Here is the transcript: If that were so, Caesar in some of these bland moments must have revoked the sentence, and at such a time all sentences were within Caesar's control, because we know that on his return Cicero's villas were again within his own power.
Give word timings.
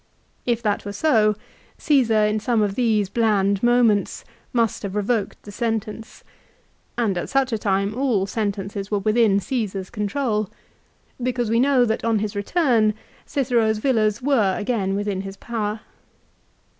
If 0.47 0.63
that 0.63 0.83
were 0.83 0.93
so, 0.93 1.35
Caesar 1.77 2.25
in 2.25 2.39
some 2.39 2.63
of 2.63 2.73
these 2.73 3.07
bland 3.07 3.61
moments 3.61 4.25
must 4.51 4.81
have 4.81 4.95
revoked 4.95 5.43
the 5.43 5.51
sentence, 5.51 6.23
and 6.97 7.19
at 7.19 7.29
such 7.29 7.53
a 7.53 7.57
time 7.59 7.93
all 7.93 8.25
sentences 8.25 8.89
were 8.89 8.97
within 8.97 9.39
Caesar's 9.39 9.91
control, 9.91 10.49
because 11.21 11.51
we 11.51 11.59
know 11.59 11.85
that 11.85 12.03
on 12.03 12.17
his 12.17 12.35
return 12.35 12.95
Cicero's 13.27 13.77
villas 13.77 14.23
were 14.23 14.57
again 14.57 14.95
within 14.95 15.21
his 15.21 15.35
own 15.35 15.39
power. 15.41 15.79